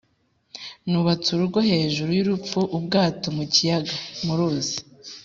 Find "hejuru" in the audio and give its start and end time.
1.69-2.09